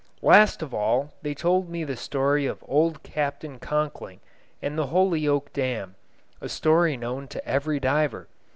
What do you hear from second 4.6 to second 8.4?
the Holyoke Dam, a story known to every diver.